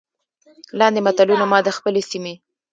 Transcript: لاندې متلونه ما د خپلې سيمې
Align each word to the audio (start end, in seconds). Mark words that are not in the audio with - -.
لاندې 0.79 0.99
متلونه 1.07 1.45
ما 1.51 1.59
د 1.63 1.69
خپلې 1.77 2.01
سيمې 2.09 2.33